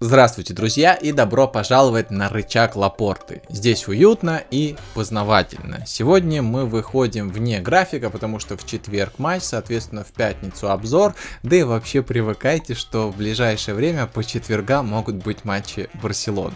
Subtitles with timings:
[0.00, 3.42] Здравствуйте, друзья, и добро пожаловать на рычаг Лапорты.
[3.48, 5.84] Здесь уютно и познавательно.
[5.86, 11.56] Сегодня мы выходим вне графика, потому что в четверг матч, соответственно, в пятницу обзор, да
[11.56, 16.54] и вообще привыкайте, что в ближайшее время по четвергам могут быть матчи Барселоны.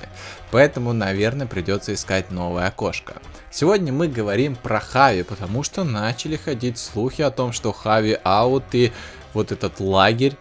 [0.52, 3.14] Поэтому, наверное, придется искать новое окошко.
[3.50, 8.66] Сегодня мы говорим про Хави, потому что начали ходить слухи о том, что Хави аут
[8.70, 8.92] и
[9.34, 10.36] вот этот лагерь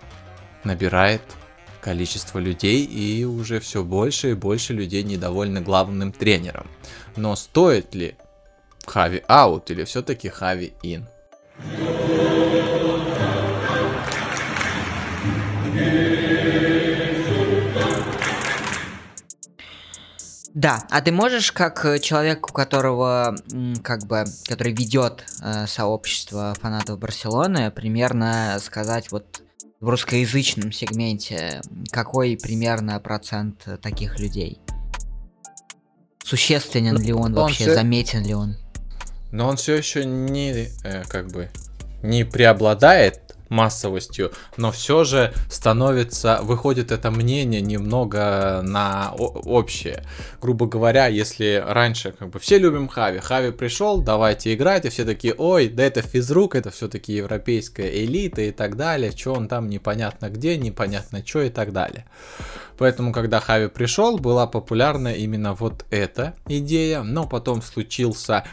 [0.64, 1.24] набирает
[1.82, 6.68] количество людей, и уже все больше и больше людей недовольны главным тренером.
[7.16, 8.16] Но стоит ли
[8.86, 11.06] Хави аут или все-таки Хави ин?
[20.54, 23.36] Да, а ты можешь, как человек, у которого,
[23.84, 29.42] как бы, который ведет э, сообщество фанатов Барселоны, примерно сказать вот
[29.82, 34.60] в русскоязычном сегменте какой примерно процент таких людей?
[36.24, 37.74] Существенен ли он, он вообще, все...
[37.74, 38.56] заметен ли он?
[39.32, 41.50] Но он все еще не, э, как бы,
[42.04, 43.21] не преобладает
[43.52, 50.04] массовостью, но все же становится, выходит это мнение немного на общее.
[50.42, 55.06] Грубо говоря, если раньше как бы все любим Хави, Хави пришел, давайте играть, и все
[55.06, 59.70] такие, ой, да это физрук, это все-таки европейская элита и так далее, что он там
[59.70, 62.06] непонятно где, непонятно что и так далее.
[62.78, 68.44] Поэтому, когда Хави пришел, была популярна именно вот эта идея, но потом случился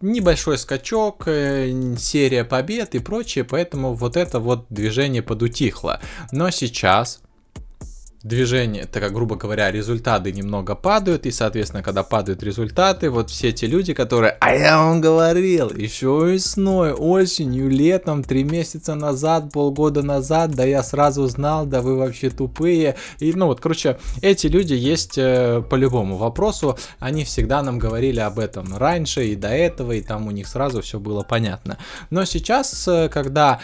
[0.00, 6.00] небольшой скачок, э, серия побед и прочее, поэтому вот это вот движение подутихло.
[6.32, 7.20] Но сейчас
[8.22, 13.66] движение, так грубо говоря, результаты немного падают, и, соответственно, когда падают результаты, вот все те
[13.66, 20.50] люди, которые, а я вам говорил, еще весной, осенью, летом, три месяца назад, полгода назад,
[20.50, 25.16] да я сразу знал, да вы вообще тупые, и, ну вот, короче, эти люди есть
[25.16, 30.02] э, по любому вопросу, они всегда нам говорили об этом раньше и до этого, и
[30.02, 31.78] там у них сразу все было понятно.
[32.10, 33.60] Но сейчас, э, когда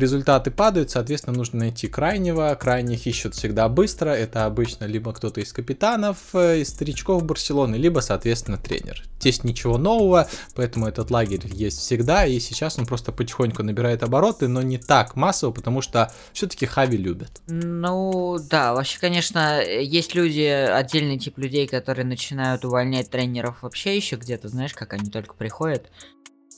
[0.00, 2.56] результаты падают, соответственно, нужно найти крайнего.
[2.60, 4.10] Крайних ищут всегда быстро.
[4.10, 9.04] Это обычно либо кто-то из капитанов, э, из старичков Барселоны, либо, соответственно, тренер.
[9.20, 14.48] Здесь ничего нового, поэтому этот лагерь есть всегда, и сейчас он просто потихоньку набирает обороты,
[14.48, 17.42] но не так массово, потому что все-таки Хави любят.
[17.46, 24.16] Ну, да, вообще, конечно, есть люди, отдельный тип людей, которые начинают увольнять тренеров вообще еще
[24.16, 25.90] где-то, знаешь, как они только приходят,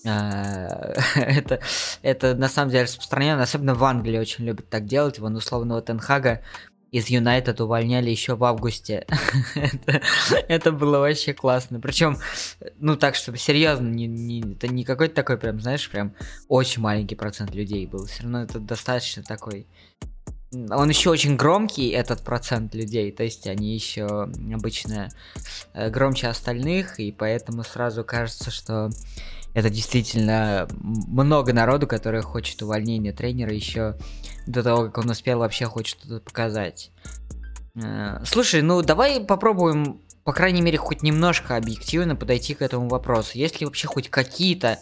[1.14, 1.60] это,
[2.02, 5.18] это на самом деле распространено, особенно в Англии очень любят так делать.
[5.18, 6.42] Вон условного Тенхага
[6.90, 9.06] из Юнайтед увольняли еще в августе.
[9.54, 10.02] это,
[10.48, 11.80] это было вообще классно.
[11.80, 12.18] Причем,
[12.78, 16.14] ну так, чтобы серьезно, не, не, это не какой-то такой прям, знаешь, прям
[16.48, 18.06] очень маленький процент людей был.
[18.06, 19.66] Все равно это достаточно такой
[20.52, 25.08] он еще очень громкий, этот процент людей, то есть они еще обычно
[25.72, 28.91] э, громче остальных, и поэтому сразу кажется, что
[29.54, 33.96] это действительно много народу, который хочет увольнения тренера еще
[34.46, 36.90] до того, как он успел вообще хоть что-то показать.
[37.74, 43.38] Э, слушай, ну давай попробуем, по крайней мере, хоть немножко объективно подойти к этому вопросу.
[43.38, 44.78] Есть ли вообще хоть какие-то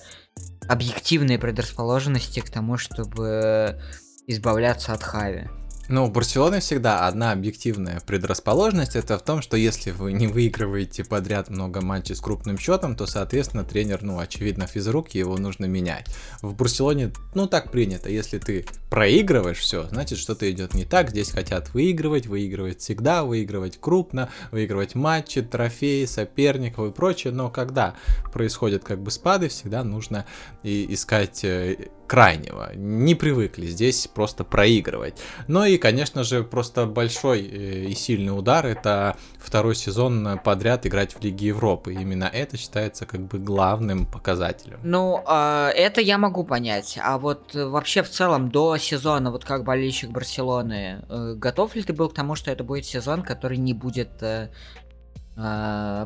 [0.69, 3.81] объективные предрасположенности к тому, чтобы
[4.27, 5.49] избавляться от Хави?
[5.93, 11.03] Ну, у Барселоны всегда одна объективная предрасположенность, это в том, что если вы не выигрываете
[11.03, 16.07] подряд много матчей с крупным счетом, то, соответственно, тренер, ну, очевидно, физрук, его нужно менять.
[16.43, 21.33] В Барселоне, ну, так принято, если ты проигрываешь все, значит, что-то идет не так, здесь
[21.33, 27.97] хотят выигрывать, выигрывать всегда, выигрывать крупно, выигрывать матчи, трофеи, соперников и прочее, но когда
[28.33, 30.25] происходят как бы спады, всегда нужно
[30.63, 32.73] и искать э, крайнего.
[32.75, 35.15] Не привыкли здесь просто проигрывать.
[35.47, 41.15] Ну и, конечно же, просто большой э, и сильный удар это второй сезон подряд играть
[41.15, 41.95] в Лиге Европы.
[41.95, 44.81] Именно это считается как бы главным показателем.
[44.83, 46.99] Ну, э, это я могу понять.
[47.01, 51.93] А вот вообще в целом до сезона, вот как болельщик Барселоны, э, готов ли ты
[51.93, 54.49] был к тому, что это будет сезон, который не будет э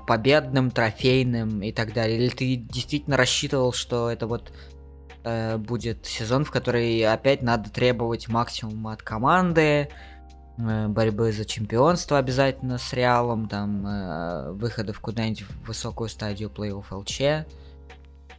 [0.06, 2.19] победным, трофейным и так далее?
[2.19, 4.53] Или ты действительно рассчитывал, что это вот
[5.25, 9.88] э, будет сезон, в который опять надо требовать максимума от команды,
[10.59, 16.85] э, борьбы за чемпионство обязательно с Реалом, там э, выходов куда-нибудь в высокую стадию плей-офф
[16.91, 17.47] ЛЧ.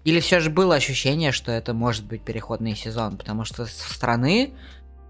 [0.06, 4.54] Или все же было ощущение, что это может быть переходный сезон, потому что со стороны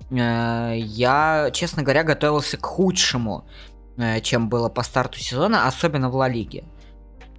[0.10, 3.46] э, я, честно говоря, готовился к худшему,
[3.98, 6.64] э, чем было по старту сезона, особенно в Ла Лиге.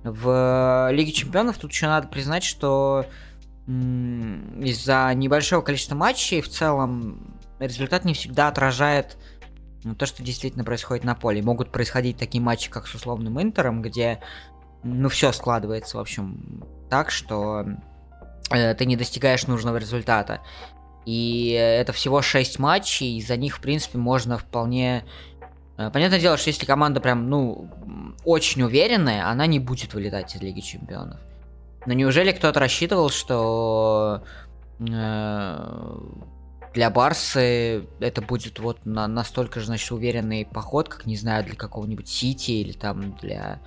[0.04, 3.06] В Лиге Чемпионов тут еще надо признать, что
[3.66, 9.16] из-за небольшого количества матчей в целом результат не всегда отражает
[9.98, 11.42] то, что действительно происходит на поле.
[11.42, 14.20] Могут происходить такие матчи, как с условным Интером, где,
[14.82, 17.64] ну, все складывается, в общем, так, что
[18.50, 20.40] э, ты не достигаешь нужного результата.
[21.04, 25.04] И это всего 6 матчей, и за них, в принципе, можно вполне...
[25.76, 27.70] Э, понятное дело, что если команда прям, ну,
[28.24, 31.20] очень уверенная, она не будет вылетать из Лиги Чемпионов.
[31.86, 34.24] Но неужели кто-то рассчитывал, что
[34.80, 35.98] э,
[36.74, 41.54] для Барсы это будет вот на, настолько же, значит, уверенный поход, как, не знаю, для
[41.54, 43.60] какого-нибудь Сити или там для,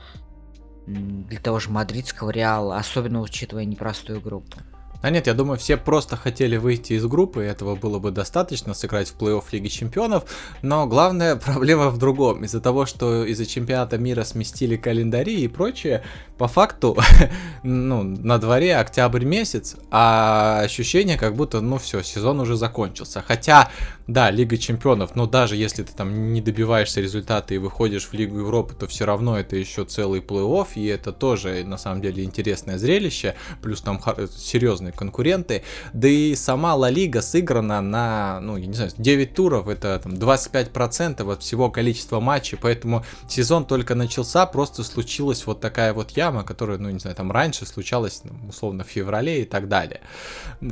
[0.85, 4.57] для того же мадридского Реала, особенно учитывая непростую группу.
[5.01, 8.73] А нет, я думаю, все просто хотели выйти из группы, и этого было бы достаточно,
[8.73, 10.25] сыграть в плей-офф Лиги Чемпионов,
[10.61, 12.43] но главная проблема в другом.
[12.43, 16.03] Из-за того, что из-за чемпионата мира сместили календари и прочее,
[16.37, 16.97] по факту,
[17.63, 23.23] ну, на дворе октябрь месяц, а ощущение, как будто, ну все, сезон уже закончился.
[23.25, 23.69] Хотя,
[24.09, 28.39] да, Лига Чемпионов, но даже если ты там не добиваешься результата и выходишь в Лигу
[28.39, 32.79] Европы, то все равно это еще целый плей-офф, и это тоже, на самом деле, интересное
[32.79, 34.01] зрелище, плюс там
[34.35, 35.63] серьезные конкуренты,
[35.93, 40.13] да и сама Ла Лига сыграна на, ну, я не знаю, 9 туров, это там
[40.13, 46.43] 25% от всего количества матчей, поэтому сезон только начался, просто случилась вот такая вот яма,
[46.43, 50.01] которая, ну, не знаю, там раньше случалась, ну, условно, в феврале и так далее.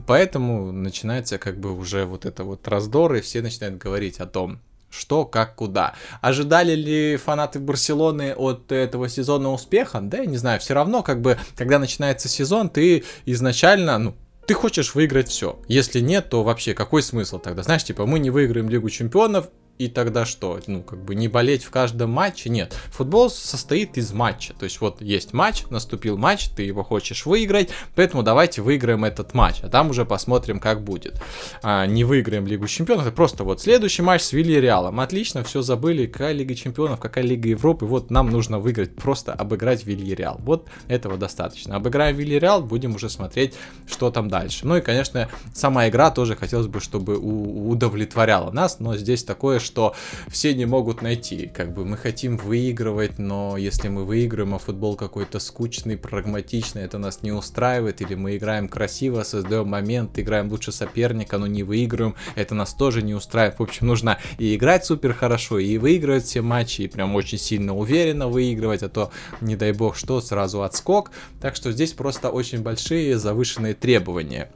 [0.07, 4.59] Поэтому начинается как бы уже вот это вот раздор, и все начинают говорить о том,
[4.89, 5.93] что, как, куда.
[6.21, 9.99] Ожидали ли фанаты Барселоны от этого сезона успеха?
[10.01, 14.15] Да, я не знаю, все равно, как бы, когда начинается сезон, ты изначально, ну,
[14.45, 15.59] ты хочешь выиграть все.
[15.67, 17.63] Если нет, то вообще какой смысл тогда?
[17.63, 20.59] Знаешь, типа, мы не выиграем Лигу Чемпионов, и тогда что?
[20.67, 22.49] Ну, как бы не болеть в каждом матче?
[22.49, 22.73] Нет.
[22.91, 24.53] Футбол состоит из матча.
[24.53, 29.33] То есть вот есть матч, наступил матч, ты его хочешь выиграть, поэтому давайте выиграем этот
[29.33, 31.21] матч, а там уже посмотрим, как будет.
[31.61, 34.99] А, не выиграем Лигу Чемпионов, это просто вот следующий матч с Вильяреалом.
[34.99, 39.85] Отлично, все забыли, какая Лига Чемпионов, какая Лига Европы, вот нам нужно выиграть, просто обыграть
[39.85, 40.37] Вильяреал.
[40.39, 41.75] Вот этого достаточно.
[41.75, 43.53] Обыграем Вильяреал, будем уже смотреть,
[43.87, 44.65] что там дальше.
[44.65, 49.95] Ну и, конечно, сама игра тоже хотелось бы, чтобы удовлетворяла нас, но здесь такое, что
[50.29, 51.51] все не могут найти.
[51.53, 56.97] Как бы мы хотим выигрывать, но если мы выигрываем, а футбол какой-то скучный, прагматичный, это
[56.97, 62.15] нас не устраивает, или мы играем красиво, создаем момент, играем лучше соперника, но не выигрываем,
[62.35, 63.59] это нас тоже не устраивает.
[63.59, 67.75] В общем, нужно и играть супер хорошо, и выигрывать все матчи, и прям очень сильно
[67.75, 69.11] уверенно выигрывать, а то,
[69.41, 71.11] не дай бог что, сразу отскок.
[71.41, 74.49] Так что здесь просто очень большие завышенные требования.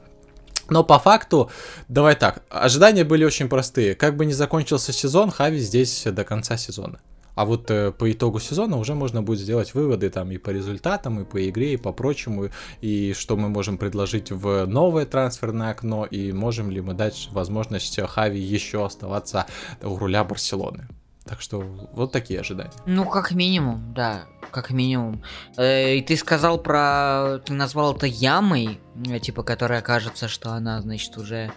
[0.72, 1.50] Но по факту,
[1.88, 3.94] давай так, ожидания были очень простые.
[3.94, 6.98] Как бы не закончился сезон, Хави здесь до конца сезона.
[7.34, 11.20] А вот э, по итогу сезона уже можно будет сделать выводы там и по результатам,
[11.20, 12.48] и по игре, и по прочему,
[12.80, 18.00] и что мы можем предложить в новое трансферное окно, и можем ли мы дать возможность
[18.00, 19.44] Хави еще оставаться
[19.82, 20.88] у руля Барселоны.
[21.24, 21.60] Так что
[21.92, 22.72] вот такие ожидания.
[22.84, 25.22] Ну, как минимум, да, как минимум.
[25.56, 27.38] Э, и ты сказал про...
[27.44, 31.52] Ты назвал это ямой, э, типа, которая кажется, что она, значит, уже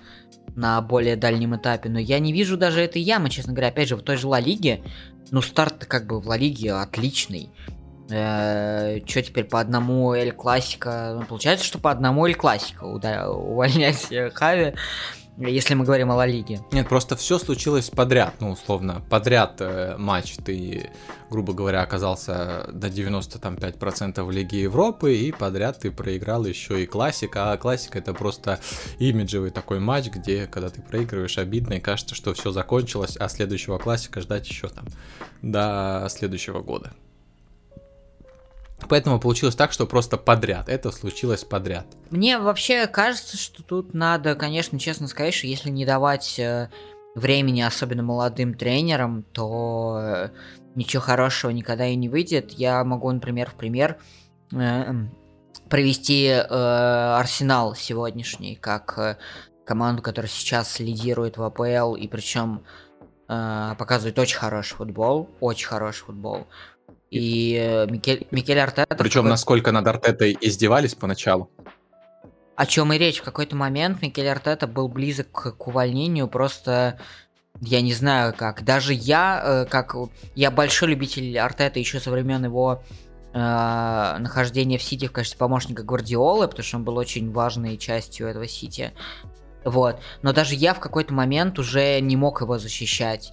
[0.56, 1.90] на более дальнем этапе.
[1.90, 3.70] Но я не вижу даже этой ямы, честно говоря.
[3.70, 4.84] Опять же, в той же Ла Лиге,
[5.32, 7.50] ну, старт как бы в Ла Лиге отличный.
[8.10, 11.18] Э, что теперь по одному Эль Классика?
[11.20, 14.76] Ну, получается, что по одному Эль Классика увольнять Хави.
[15.38, 16.62] Если мы говорим о Ла Лиге.
[16.72, 20.36] Нет, просто все случилось подряд, ну, условно, подряд э, матч.
[20.38, 20.90] Ты,
[21.30, 27.52] грубо говоря, оказался до 95% в Лиге Европы, и подряд ты проиграл еще и классика.
[27.52, 28.60] А классика это просто
[28.98, 33.78] имиджевый такой матч, где, когда ты проигрываешь, обидно, и кажется, что все закончилось, а следующего
[33.78, 34.86] классика ждать еще там
[35.42, 36.94] до следующего года.
[38.90, 40.70] Поэтому получилось так, что просто подряд.
[40.70, 41.88] Это случилось подряд.
[42.10, 46.70] Мне вообще кажется, что тут надо, конечно, честно сказать, что если не давать э,
[47.16, 50.30] времени, особенно молодым тренерам, то э,
[50.76, 52.52] ничего хорошего никогда и не выйдет.
[52.52, 53.98] Я могу, например, в пример
[54.54, 54.94] э,
[55.70, 59.20] провести э, Арсенал сегодняшний, как
[59.66, 62.64] команду, которая сейчас лидирует в АПЛ, и причем
[63.28, 66.46] показывает очень хороший футбол, очень хороший футбол.
[67.16, 68.94] И э, Микель, Микель Артета...
[68.94, 69.30] Причем какой...
[69.30, 71.50] насколько над Артетой издевались поначалу.
[72.58, 73.20] О чем и речь.
[73.20, 77.00] В какой-то момент Микель Артета был близок к, к увольнению, просто...
[77.62, 78.66] Я не знаю как.
[78.66, 79.96] Даже я, э, как...
[80.36, 82.84] Я большой любитель Артета еще со времен его
[83.34, 88.28] э, нахождения в Сити в качестве помощника Гвардиолы, потому что он был очень важной частью
[88.28, 88.92] этого Сити.
[89.64, 90.02] Вот.
[90.22, 93.32] Но даже я в какой-то момент уже не мог его защищать.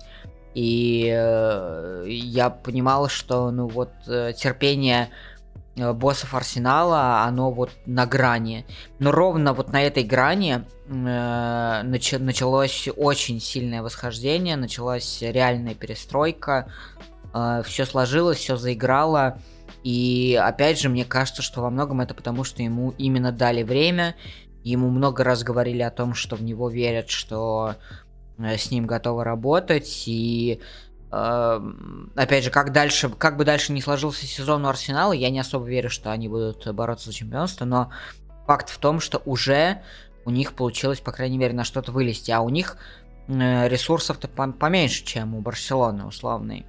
[0.55, 5.09] И э, я понимал, что, ну вот, э, терпение
[5.77, 8.67] э, боссов Арсенала, оно вот на грани.
[8.99, 16.71] Но ровно вот на этой грани э, нач, началось очень сильное восхождение, началась реальная перестройка,
[17.33, 19.39] э, все сложилось, все заиграло.
[19.85, 24.17] И опять же, мне кажется, что во многом это потому, что ему именно дали время,
[24.63, 27.77] ему много раз говорили о том, что в него верят, что
[28.39, 30.61] с ним готовы работать, и
[31.11, 35.67] опять же, как дальше, как бы дальше не сложился сезон у Арсенала, я не особо
[35.67, 37.91] верю, что они будут бороться за чемпионство, но
[38.47, 39.83] факт в том, что уже
[40.25, 42.77] у них получилось, по крайней мере, на что-то вылезти, а у них
[43.29, 46.67] э, ресурсов-то поменьше, чем у Барселоны условный.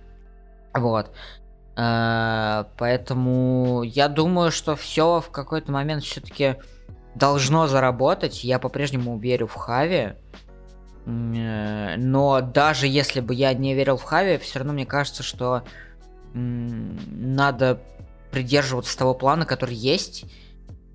[0.73, 1.11] Вот.
[1.75, 6.57] Э, поэтому я думаю, что все в какой-то момент все-таки
[7.15, 8.43] должно заработать.
[8.43, 10.13] Я по-прежнему верю в Хави.
[11.05, 15.63] Э, но даже если бы я не верил в Хави, все равно мне кажется, что
[16.33, 17.79] надо
[18.31, 20.25] придерживаться того плана, который есть.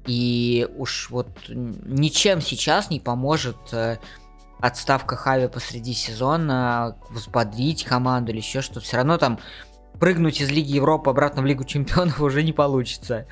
[0.06, 3.98] И уж вот ничем сейчас не поможет э,
[4.60, 8.80] отставка Хави посреди сезона, взбодрить команду или еще что-то.
[8.80, 9.38] Все равно там
[9.98, 13.26] прыгнуть из Лиги Европы обратно в Лигу Чемпионов уже не получится.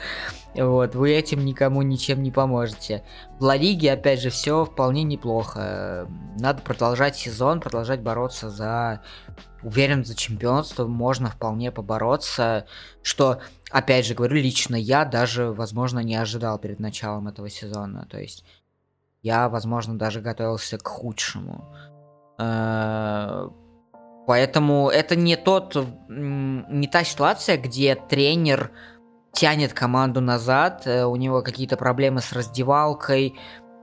[0.55, 3.05] Вот, вы этим никому ничем не поможете.
[3.39, 6.09] В Ла Лиге, опять же, все вполне неплохо.
[6.39, 9.03] Надо продолжать сезон, продолжать бороться за...
[9.63, 12.67] Уверен, за чемпионство можно вполне побороться,
[13.03, 18.07] что, опять же, говорю, лично я даже, возможно, не ожидал перед началом этого сезона.
[18.09, 18.45] То есть
[19.23, 21.75] я, возможно, даже готовился к худшему.
[24.27, 25.77] Поэтому это не тот,
[26.09, 28.73] не та ситуация, где тренер
[29.37, 33.35] тянет команду назад, э, у него какие-то проблемы с раздевалкой,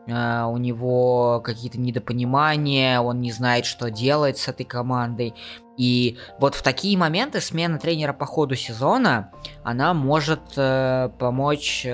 [0.08, 5.36] э, у него какие-то недопонимания, он не знает, что делать с этой командой.
[5.78, 9.32] И вот в такие моменты смена тренера по ходу сезона,
[9.64, 11.88] она может э, помочь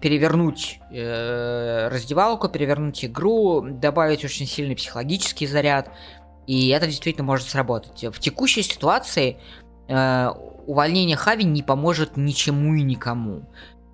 [0.00, 5.90] перевернуть раздевалку, перевернуть игру, добавить очень сильный психологический заряд.
[6.46, 8.04] И это действительно может сработать.
[8.04, 9.38] В текущей ситуации
[9.88, 10.28] э,
[10.66, 13.42] увольнение Хави не поможет ничему и никому.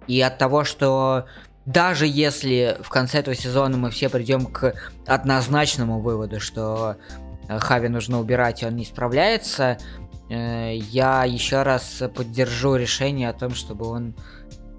[0.06, 1.26] И от того, что
[1.64, 4.74] даже если в конце этого сезона мы все придем к
[5.06, 6.96] однозначному выводу, что
[7.48, 9.78] э, Хави нужно убирать, и он не справляется,
[10.28, 14.14] э, я еще раз поддержу решение о том, чтобы он,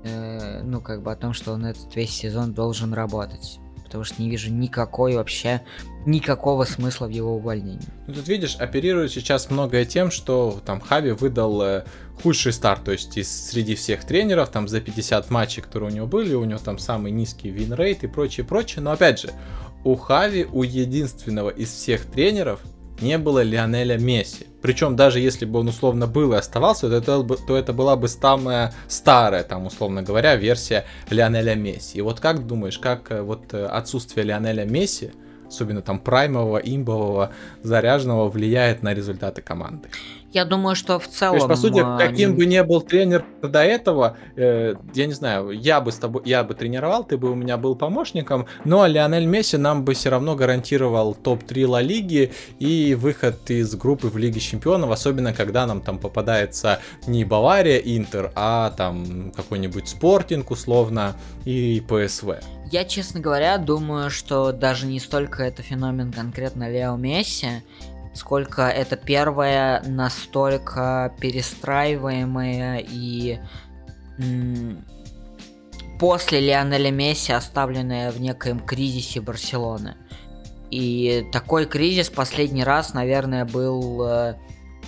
[0.04, 3.60] э, ну, как бы о том, что он этот весь сезон должен работать
[3.94, 5.62] потому что не вижу никакой вообще,
[6.08, 7.88] никакого смысла в его увольнении.
[8.08, 11.86] Ну, тут видишь, оперируют сейчас многое тем, что там Хави выдал э,
[12.24, 16.08] худший старт, то есть из, среди всех тренеров, там за 50 матчей, которые у него
[16.08, 19.30] были, у него там самый низкий винрейт и прочее, прочее, но опять же,
[19.84, 22.62] у Хави, у единственного из всех тренеров,
[23.04, 24.48] не было Лионеля Месси.
[24.62, 28.08] Причем даже если бы он условно был и оставался, то это, то это была бы
[28.08, 31.98] самая старая, там, условно говоря, версия Лионеля Месси.
[31.98, 35.12] И вот как думаешь, как э, вот э, отсутствие Лионеля Месси
[35.54, 37.32] особенно там праймового, имбового,
[37.62, 39.90] заряженного, влияет на результаты команды.
[40.34, 41.38] Я думаю, что в целом...
[41.38, 42.38] То есть, по сути, а, каким они...
[42.38, 46.44] бы ни был тренер до этого, э, я не знаю, я бы с тобой, я
[46.44, 50.36] бы тренировал, ты бы у меня был помощником, но Лионель Месси нам бы все равно
[50.36, 56.00] гарантировал топ-3 Ла Лиги и выход из группы в Лиге Чемпионов, особенно когда нам там
[56.00, 61.14] попадается не Бавария, Интер, а там какой-нибудь Спортинг условно
[61.46, 62.40] и ПСВ.
[62.72, 67.62] Я, честно говоря, думаю, что даже не столько это феномен конкретно Лео Месси,
[68.14, 73.40] сколько это первая настолько перестраиваемая и
[76.00, 79.96] после Лионеля Месси оставленная в некоем кризисе Барселоны.
[80.70, 84.36] И такой кризис последний раз, наверное, был э,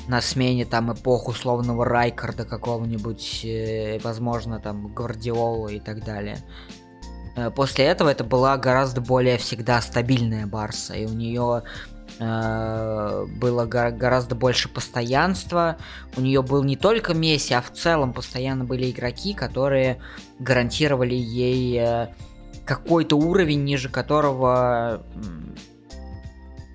[0.08, 6.40] на смене там эпох условного Райкарда какого-нибудь, э, возможно, там Гвардиола и так далее.
[7.36, 11.64] Э, после этого это была гораздо более всегда стабильная Барса, и у нее
[12.18, 15.78] Э, было гораздо больше постоянства.
[16.16, 20.00] У нее был не только Месси, а в целом постоянно были игроки, которые
[20.40, 22.08] гарантировали ей э,
[22.66, 25.04] какой-то уровень, ниже которого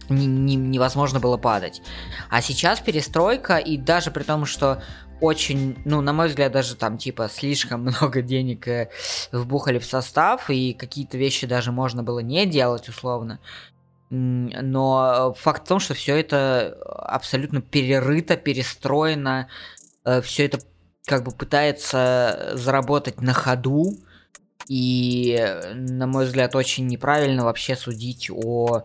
[0.08, 1.80] не, не, невозможно было падать.
[2.28, 4.82] А сейчас перестройка, и даже при том, что
[5.20, 8.90] очень, ну, на мой взгляд, даже там, типа, слишком много денег э,
[9.32, 13.40] вбухали в состав, и какие-то вещи даже можно было не делать, условно.
[14.10, 19.48] Но факт в том, что все это абсолютно перерыто, перестроено,
[20.04, 20.60] э, все это
[21.06, 23.96] как бы пытается заработать на ходу.
[24.68, 25.38] И,
[25.74, 28.84] на мой взгляд, очень неправильно вообще судить о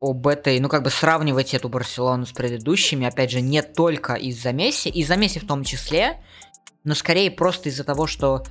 [0.00, 4.52] об этой, ну как бы сравнивать эту Барселону с предыдущими, опять же, не только из-за
[4.52, 6.22] Месси, из-за Месси в том числе,
[6.84, 8.44] но скорее просто из-за того, что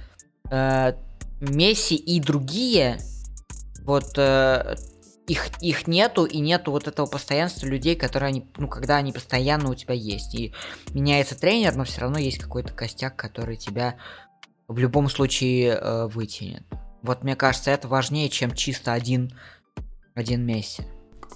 [0.52, 0.94] э,
[1.42, 3.00] Месси и другие,
[3.82, 4.76] вот э,
[5.30, 9.70] их, их нету, и нету вот этого постоянства людей, которые они, ну, когда они постоянно
[9.70, 10.36] у тебя есть.
[10.36, 10.54] И
[10.94, 13.96] меняется тренер, но все равно есть какой-то костяк, который тебя
[14.68, 16.64] в любом случае э, вытянет.
[17.02, 19.32] Вот мне кажется, это важнее, чем чисто один,
[20.16, 20.84] один Месси.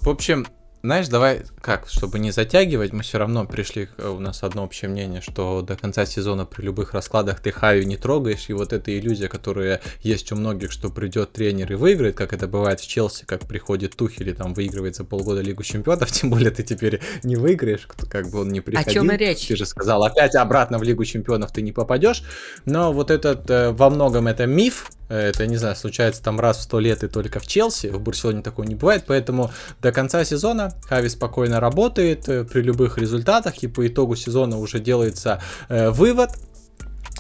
[0.02, 0.46] В общем,
[0.86, 4.90] знаешь, давай, как, чтобы не затягивать, мы все равно пришли, э, у нас одно общее
[4.90, 9.00] мнение, что до конца сезона при любых раскладах ты Хаю не трогаешь, и вот эта
[9.00, 13.24] иллюзия, которая есть у многих, что придет тренер и выиграет, как это бывает в Челси,
[13.24, 17.38] как приходит Тухель и там выигрывает за полгода Лигу Чемпионов, тем более ты теперь не
[17.38, 18.92] выиграешь, как бы он не приходил.
[18.92, 19.48] О чем речь?
[19.48, 22.24] Ты же сказал, опять обратно в Лигу Чемпионов ты не попадешь,
[22.66, 26.62] но вот этот, э, во многом это миф, это, не знаю, случается там раз в
[26.62, 27.88] сто лет и только в Челси.
[27.88, 29.04] В Барселоне такого не бывает.
[29.08, 33.64] Поэтому до конца сезона Хави спокойно работает э, при любых результатах.
[33.64, 36.32] И по итогу сезона уже делается э, вывод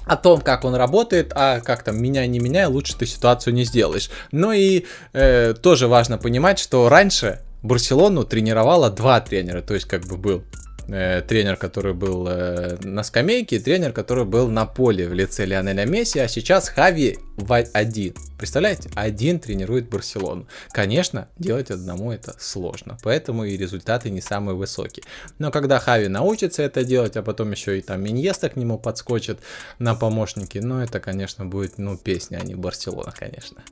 [0.05, 3.63] о том, как он работает, а как там, меняй, не меняй, лучше ты ситуацию не
[3.63, 4.09] сделаешь.
[4.31, 10.05] Ну и э, тоже важно понимать, что раньше Барселону тренировало два тренера, то есть как
[10.05, 10.43] бы был
[10.87, 15.45] э, тренер, который был э, на скамейке, и тренер, который был на поле в лице
[15.45, 18.15] Лионеля Месси, а сейчас Хави в один.
[18.37, 18.89] Представляете?
[18.95, 20.47] Один тренирует Барселону.
[20.71, 25.03] Конечно, делать одному это сложно, поэтому и результаты не самые высокие.
[25.39, 29.39] Но когда Хави научится это делать, а потом еще и там Миньеста к нему подскочит
[29.79, 33.63] на помощники, ну это, конечно, будет, ну, песня, а не Барселона, конечно.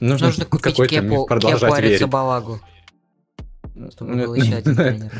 [0.00, 2.06] Нужно, Нужно купить кепу, продолжать кепу верить.
[2.06, 2.60] Балагу.
[3.90, 5.12] Чтобы был еще один тренер.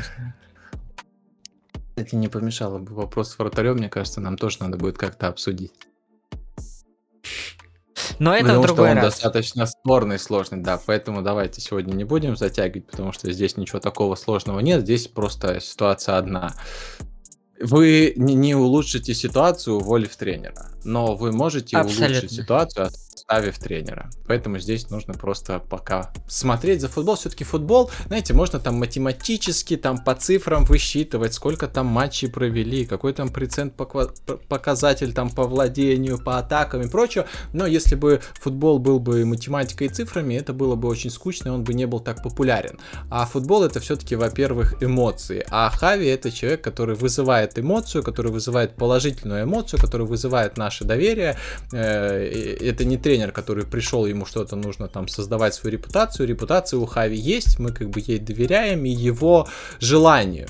[1.98, 5.72] Кстати, не помешало бы вопрос с вратарем, мне кажется, нам тоже надо будет как-то обсудить.
[8.20, 9.14] Но это потому в другой что он раз.
[9.14, 14.14] достаточно спорный, сложный, да, поэтому давайте сегодня не будем затягивать, потому что здесь ничего такого
[14.14, 16.54] сложного нет, здесь просто ситуация одна.
[17.60, 22.06] Вы не улучшите ситуацию, уволив тренера, но вы можете Абсолютно.
[22.06, 24.10] улучшить ситуацию, оставив тренера.
[24.26, 27.16] Поэтому здесь нужно просто пока смотреть за футбол.
[27.16, 33.12] Все-таки футбол, знаете, можно там математически, там по цифрам высчитывать, сколько там матчей провели, какой
[33.12, 37.26] там процент показатель там по владению, по атакам и прочее.
[37.52, 41.52] Но если бы футбол был бы математикой и цифрами, это было бы очень скучно, и
[41.52, 42.78] он бы не был так популярен.
[43.10, 45.44] А футбол это все-таки, во-первых, эмоции.
[45.50, 51.36] А Хави это человек, который вызывает эмоцию, который вызывает положительную эмоцию, который вызывает наше доверие.
[51.72, 56.28] Э, это не тренер который пришел, ему что-то нужно там создавать свою репутацию.
[56.28, 59.48] Репутация у Хави есть, мы как бы ей доверяем, и его
[59.80, 60.46] желанию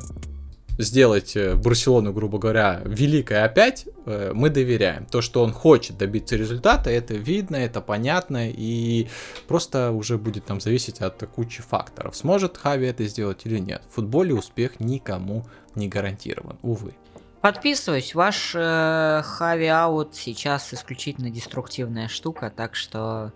[0.77, 5.07] сделать э, Барселону, грубо говоря, великой опять, э, мы доверяем.
[5.07, 9.07] То, что он хочет добиться результата, это видно, это понятно, и
[9.47, 12.16] просто уже будет там зависеть от кучи факторов.
[12.16, 13.83] Сможет Хави это сделать или нет.
[13.88, 15.44] В футболе успех никому
[15.77, 16.94] не гарантирован, увы.
[17.40, 23.33] Подписываюсь, ваш э, Хави Аут сейчас исключительно деструктивная штука, так что,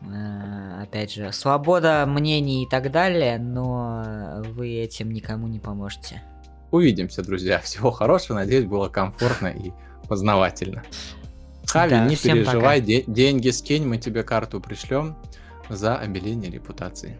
[0.00, 6.22] э, опять же, свобода мнений и так далее, но вы этим никому не поможете.
[6.72, 7.60] Увидимся, друзья.
[7.60, 8.38] Всего хорошего.
[8.38, 9.70] Надеюсь, было комфортно и
[10.08, 10.82] познавательно.
[11.66, 15.16] Хави, да, не переживай, де- деньги скинь, мы тебе карту пришлем
[15.68, 17.18] за обеление репутации.